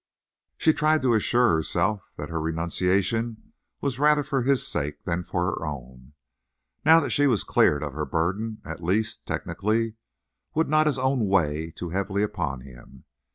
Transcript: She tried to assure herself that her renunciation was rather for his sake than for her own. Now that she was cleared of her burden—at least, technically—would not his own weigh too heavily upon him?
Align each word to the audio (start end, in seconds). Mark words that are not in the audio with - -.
She 0.57 0.73
tried 0.73 1.03
to 1.03 1.13
assure 1.13 1.53
herself 1.53 2.01
that 2.17 2.29
her 2.31 2.41
renunciation 2.41 3.53
was 3.81 3.99
rather 3.99 4.23
for 4.23 4.41
his 4.41 4.67
sake 4.67 5.03
than 5.03 5.23
for 5.23 5.45
her 5.45 5.63
own. 5.63 6.13
Now 6.83 6.99
that 7.01 7.11
she 7.11 7.27
was 7.27 7.43
cleared 7.43 7.83
of 7.83 7.93
her 7.93 8.05
burden—at 8.05 8.83
least, 8.83 9.27
technically—would 9.27 10.67
not 10.67 10.87
his 10.87 10.97
own 10.97 11.27
weigh 11.27 11.69
too 11.69 11.89
heavily 11.91 12.23
upon 12.23 12.61
him? 12.61 13.03